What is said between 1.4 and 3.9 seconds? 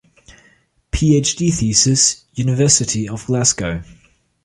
thesis, University of Glasgow.